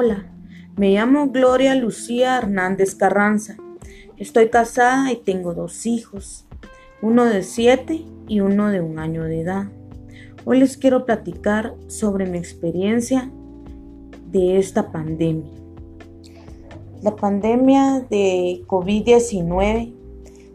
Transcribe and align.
Hola, 0.00 0.26
me 0.76 0.92
llamo 0.92 1.30
Gloria 1.30 1.74
Lucía 1.74 2.38
Hernández 2.38 2.94
Carranza. 2.94 3.56
Estoy 4.16 4.48
casada 4.48 5.10
y 5.10 5.16
tengo 5.16 5.54
dos 5.54 5.86
hijos, 5.86 6.46
uno 7.02 7.24
de 7.24 7.42
siete 7.42 8.04
y 8.28 8.38
uno 8.38 8.70
de 8.70 8.80
un 8.80 9.00
año 9.00 9.24
de 9.24 9.40
edad. 9.40 9.66
Hoy 10.44 10.60
les 10.60 10.76
quiero 10.76 11.04
platicar 11.04 11.74
sobre 11.88 12.26
mi 12.26 12.38
experiencia 12.38 13.28
de 14.30 14.58
esta 14.58 14.92
pandemia. 14.92 15.50
La 17.02 17.16
pandemia 17.16 18.06
de 18.08 18.62
COVID-19, 18.68 19.92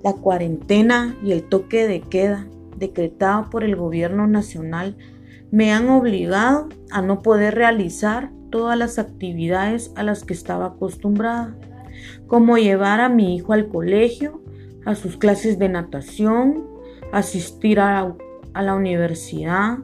la 0.05 0.13
cuarentena 0.13 1.17
y 1.21 1.33
el 1.33 1.43
toque 1.49 1.85
de 1.85 1.99
queda 1.99 2.47
decretado 2.77 3.49
por 3.49 3.65
el 3.65 3.75
gobierno 3.75 4.25
nacional 4.25 4.95
me 5.51 5.73
han 5.73 5.89
obligado 5.89 6.69
a 6.91 7.01
no 7.01 7.21
poder 7.21 7.55
realizar 7.55 8.31
todas 8.53 8.77
las 8.77 8.99
actividades 8.99 9.91
a 9.95 10.03
las 10.03 10.23
que 10.23 10.35
estaba 10.35 10.67
acostumbrada, 10.67 11.55
como 12.27 12.59
llevar 12.59 13.01
a 13.01 13.09
mi 13.09 13.35
hijo 13.35 13.51
al 13.51 13.67
colegio, 13.67 14.43
a 14.85 14.93
sus 14.93 15.17
clases 15.17 15.57
de 15.57 15.69
natación, 15.69 16.63
asistir 17.11 17.79
a, 17.79 18.15
la 18.53 18.75
universidad, 18.75 19.79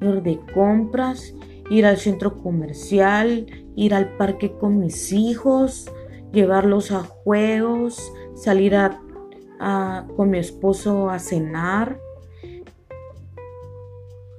ir 0.00 0.22
de 0.22 0.40
compras, 0.54 1.34
ir 1.68 1.84
al 1.84 1.98
centro 1.98 2.38
comercial, 2.38 3.44
ir 3.76 3.92
al 3.92 4.16
parque 4.16 4.52
con 4.52 4.78
mis 4.78 5.12
hijos, 5.12 5.92
llevarlos 6.32 6.92
a 6.92 7.00
juegos, 7.00 8.10
salir 8.34 8.74
con 10.16 10.30
mi 10.30 10.38
esposo 10.38 11.10
a 11.10 11.18
cenar, 11.18 12.00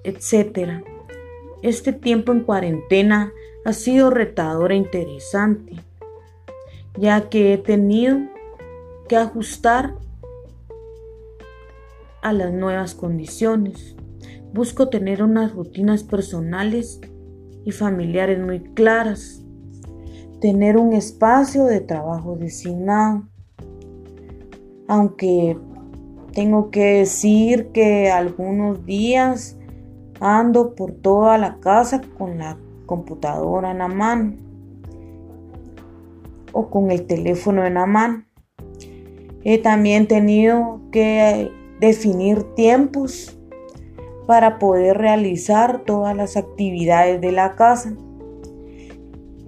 etc. 0.04 0.84
Este 1.62 1.94
tiempo 1.94 2.32
en 2.32 2.40
cuarentena 2.40 3.32
ha 3.66 3.74
sido 3.74 4.12
retador 4.12 4.72
e 4.72 4.76
interesante, 4.76 5.74
ya 6.98 7.30
que 7.30 7.54
he 7.54 7.58
tenido 7.58 8.20
que 9.10 9.18
ajustar 9.18 9.96
a 12.22 12.32
las 12.32 12.54
nuevas 12.54 12.94
condiciones. 12.94 13.96
Busco 14.54 14.90
tener 14.90 15.24
unas 15.24 15.54
rutinas 15.54 16.04
personales 16.04 17.02
y 17.66 17.72
familiares 17.72 18.40
muy 18.40 18.60
claras, 18.60 19.44
tener 20.40 20.78
un 20.78 20.94
espacio 20.94 21.66
de 21.66 21.82
trabajo 21.82 22.36
designado, 22.36 23.28
aunque 24.88 25.58
tengo 26.34 26.70
que 26.70 27.00
decir 27.00 27.70
que 27.70 28.12
algunos 28.12 28.86
días 28.86 29.58
ando 30.20 30.76
por 30.76 30.92
toda 30.92 31.40
la 31.40 31.60
casa 31.60 32.02
con 32.18 32.38
la 32.38 32.60
computadora 32.86 33.72
en 33.72 33.80
la 33.80 33.88
mano 33.88 34.34
o 36.52 36.70
con 36.70 36.92
el 36.92 37.06
teléfono 37.06 37.66
en 37.66 37.74
la 37.76 37.86
mano. 37.86 38.24
He 39.44 39.58
también 39.58 40.08
tenido 40.08 40.80
que 40.92 41.52
definir 41.80 42.44
tiempos 42.56 43.38
para 44.26 44.58
poder 44.58 44.98
realizar 44.98 45.84
todas 45.84 46.16
las 46.16 46.38
actividades 46.38 47.22
de 47.22 47.32
la 47.32 47.56
casa. 47.56 47.94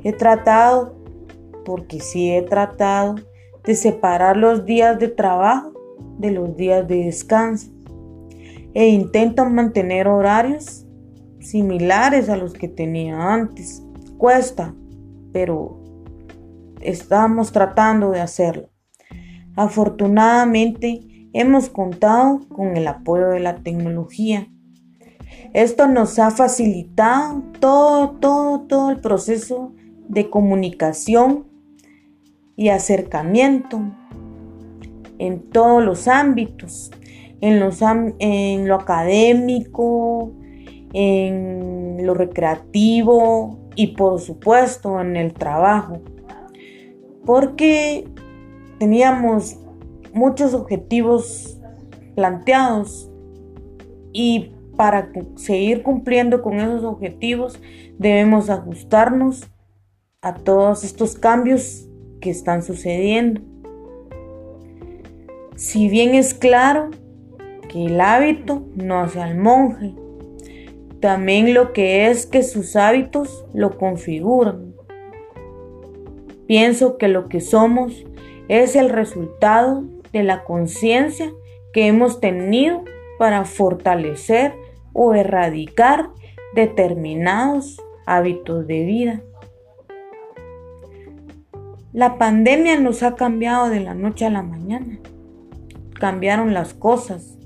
He 0.03 0.13
tratado, 0.13 0.95
porque 1.65 1.99
sí 1.99 2.31
he 2.31 2.43
tratado, 2.43 3.15
de 3.63 3.75
separar 3.75 4.37
los 4.37 4.65
días 4.65 4.99
de 4.99 5.09
trabajo 5.09 5.73
de 6.19 6.31
los 6.31 6.55
días 6.55 6.87
de 6.87 7.03
descanso 7.03 7.69
e 8.73 8.87
intento 8.87 9.45
mantener 9.45 10.07
horarios 10.07 10.86
similares 11.49 12.29
a 12.29 12.37
los 12.37 12.53
que 12.53 12.67
tenía 12.67 13.33
antes. 13.33 13.83
Cuesta, 14.17 14.73
pero 15.31 15.81
estamos 16.81 17.51
tratando 17.51 18.11
de 18.11 18.21
hacerlo. 18.21 18.69
Afortunadamente, 19.55 21.29
hemos 21.33 21.69
contado 21.69 22.41
con 22.49 22.77
el 22.77 22.87
apoyo 22.87 23.29
de 23.29 23.39
la 23.39 23.55
tecnología. 23.55 24.47
Esto 25.53 25.87
nos 25.87 26.19
ha 26.19 26.31
facilitado 26.31 27.43
todo, 27.59 28.11
todo, 28.11 28.61
todo 28.61 28.91
el 28.91 28.99
proceso 28.99 29.73
de 30.07 30.29
comunicación 30.29 31.47
y 32.55 32.69
acercamiento 32.69 33.81
en 35.19 35.49
todos 35.49 35.83
los 35.83 36.07
ámbitos, 36.07 36.91
en, 37.41 37.61
en 38.19 38.67
lo 38.67 38.75
académico, 38.75 40.31
en 40.93 42.05
lo 42.05 42.13
recreativo 42.13 43.59
y 43.75 43.87
por 43.95 44.19
supuesto 44.19 44.99
en 45.01 45.15
el 45.15 45.33
trabajo. 45.33 45.99
Porque 47.25 48.07
teníamos 48.79 49.57
muchos 50.13 50.53
objetivos 50.53 51.59
planteados 52.15 53.09
y 54.13 54.51
para 54.75 55.11
seguir 55.35 55.83
cumpliendo 55.83 56.41
con 56.41 56.59
esos 56.59 56.83
objetivos 56.83 57.59
debemos 57.97 58.49
ajustarnos 58.49 59.47
a 60.21 60.35
todos 60.35 60.83
estos 60.83 61.15
cambios 61.15 61.87
que 62.21 62.29
están 62.29 62.63
sucediendo. 62.63 63.41
Si 65.55 65.89
bien 65.89 66.15
es 66.15 66.33
claro 66.33 66.91
que 67.69 67.85
el 67.85 67.99
hábito 67.99 68.67
no 68.75 68.99
hace 68.99 69.21
al 69.21 69.37
monje, 69.37 69.95
también 70.99 71.53
lo 71.53 71.73
que 71.73 72.07
es 72.09 72.25
que 72.25 72.43
sus 72.43 72.75
hábitos 72.75 73.45
lo 73.53 73.77
configuran. 73.77 74.73
Pienso 76.47 76.97
que 76.97 77.07
lo 77.07 77.27
que 77.27 77.41
somos 77.41 78.05
es 78.47 78.75
el 78.75 78.89
resultado 78.89 79.83
de 80.13 80.23
la 80.23 80.43
conciencia 80.43 81.31
que 81.73 81.87
hemos 81.87 82.19
tenido 82.19 82.83
para 83.19 83.45
fortalecer 83.45 84.53
o 84.93 85.13
erradicar 85.13 86.09
determinados 86.55 87.81
hábitos 88.05 88.65
de 88.65 88.85
vida. 88.85 89.21
La 91.93 92.17
pandemia 92.17 92.79
nos 92.79 93.03
ha 93.03 93.15
cambiado 93.15 93.69
de 93.69 93.79
la 93.79 93.93
noche 93.93 94.25
a 94.25 94.29
la 94.29 94.43
mañana. 94.43 94.99
Cambiaron 95.99 96.53
las 96.53 96.73
cosas, 96.73 97.36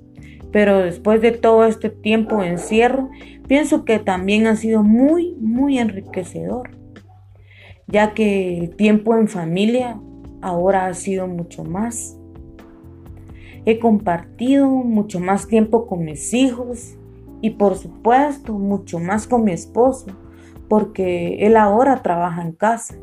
pero 0.52 0.80
después 0.80 1.22
de 1.22 1.32
todo 1.32 1.66
este 1.66 1.90
tiempo 1.90 2.42
de 2.42 2.50
encierro, 2.50 3.10
pienso 3.48 3.86
que 3.86 4.00
también 4.00 4.48
ha 4.48 4.56
sido 4.56 4.84
muy, 4.84 5.36
muy 5.40 5.80
enriquecedor, 5.80 6.72
ya 7.88 8.14
que 8.14 8.58
el 8.58 8.76
tiempo 8.76 9.16
en 9.16 9.28
familia 9.28 10.00
ahora 10.42 10.88
ha 10.88 10.94
sido 10.94 11.28
mucho 11.28 11.64
más. 11.64 12.18
He 13.66 13.80
compartido 13.80 14.68
mucho 14.68 15.20
más 15.20 15.48
tiempo 15.48 15.86
con 15.86 16.04
mis 16.04 16.34
hijos 16.34 16.98
y 17.42 17.52
por 17.52 17.76
supuesto 17.76 18.54
mucho 18.54 19.00
más 19.00 19.28
con 19.28 19.44
mi 19.44 19.52
esposo, 19.52 20.08
porque 20.68 21.46
él 21.46 21.58
ahora 21.58 22.02
trabaja 22.02 22.42
en 22.42 22.54
casa. 22.54 22.96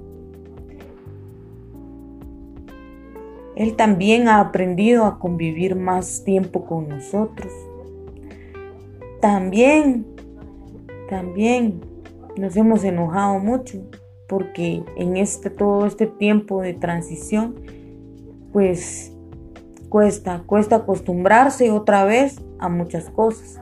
Él 3.58 3.74
también 3.74 4.28
ha 4.28 4.38
aprendido 4.38 5.04
a 5.04 5.18
convivir 5.18 5.74
más 5.74 6.22
tiempo 6.22 6.64
con 6.64 6.88
nosotros. 6.88 7.52
También, 9.20 10.06
también 11.10 11.80
nos 12.36 12.56
hemos 12.56 12.84
enojado 12.84 13.40
mucho 13.40 13.80
porque 14.28 14.84
en 14.96 15.16
este 15.16 15.50
todo 15.50 15.86
este 15.86 16.06
tiempo 16.06 16.62
de 16.62 16.74
transición, 16.74 17.56
pues 18.52 19.12
cuesta, 19.88 20.44
cuesta 20.46 20.76
acostumbrarse 20.76 21.72
otra 21.72 22.04
vez 22.04 22.40
a 22.60 22.68
muchas 22.68 23.10
cosas. 23.10 23.60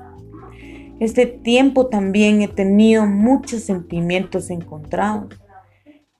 Este 1.00 1.25
tiempo 1.25 1.87
también 1.87 2.42
he 2.42 2.49
tenido 2.49 3.06
muchos 3.06 3.62
sentimientos 3.62 4.50
encontrados 4.50 5.34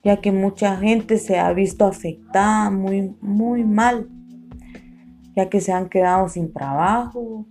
ya 0.07 0.21
que 0.21 0.31
mucha 0.31 0.77
gente 0.77 1.17
se 1.17 1.37
ha 1.37 1.51
visto 1.51 1.83
afectada 1.83 2.69
muy, 2.69 3.13
muy 3.19 3.65
mal, 3.65 4.07
ya 5.35 5.49
que 5.49 5.59
se 5.59 5.73
han 5.73 5.89
quedado 5.89 6.29
sin 6.29 6.53
trabajo, 6.53 7.45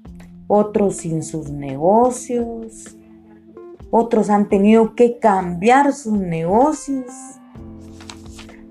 otros 0.47 0.97
sin 0.97 1.23
sus 1.23 1.51
negocios, 1.51 2.97
otros 3.91 4.31
han 4.31 4.49
tenido 4.49 4.95
que 4.95 5.19
cambiar 5.19 5.93
sus 5.93 6.15
negocios, 6.15 7.13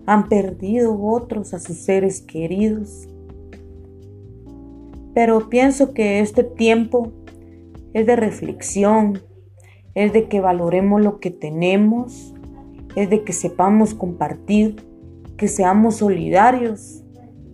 han 0.07 0.29
perdido 0.29 0.99
otros 0.99 1.53
a 1.53 1.59
sus 1.59 1.77
seres 1.77 2.21
queridos. 2.21 3.07
Pero 5.13 5.47
pienso 5.47 5.93
que 5.93 6.21
este 6.21 6.43
tiempo 6.43 7.11
es 7.93 8.07
de 8.07 8.15
reflexión, 8.15 9.21
es 9.93 10.11
de 10.11 10.27
que 10.27 10.39
valoremos 10.39 11.03
lo 11.03 11.19
que 11.19 11.29
tenemos 11.29 12.33
es 12.95 13.09
de 13.09 13.23
que 13.23 13.33
sepamos 13.33 13.93
compartir, 13.93 14.75
que 15.37 15.47
seamos 15.47 15.95
solidarios, 15.95 17.03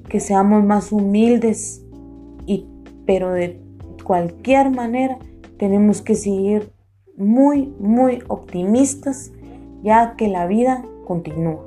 que 0.10 0.20
seamos 0.20 0.64
más 0.64 0.92
humildes, 0.92 1.84
y, 2.46 2.68
pero 3.06 3.32
de 3.32 3.60
cualquier 4.04 4.70
manera 4.72 5.18
tenemos 5.58 6.02
que 6.02 6.16
seguir 6.16 6.72
muy, 7.18 7.74
muy 7.80 8.24
optimistas, 8.28 9.32
ya 9.84 10.16
que 10.16 10.28
la 10.28 10.48
vida 10.48 10.84
continúa. 11.06 11.66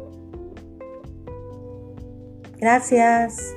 Gracias. 2.59 3.55